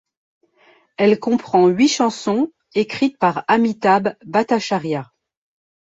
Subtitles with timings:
[0.97, 5.11] Elle comprend huit chansons, écrites par Amitabh Bhattacharya.